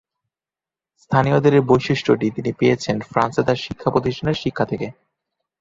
স্থানীয়দের 1.01 1.53
এই 1.53 1.63
বৈশিষ্ট্যটি 1.67 2.27
তিনি 2.35 2.51
পেয়েছেন 2.59 2.95
ফ্রান্সে 3.09 3.41
তার 3.47 3.57
শিক্ষা 3.57 3.89
প্রতিষ্ঠানের 3.91 4.41
শিক্ষা 4.43 4.65
থেকে। 4.65 4.87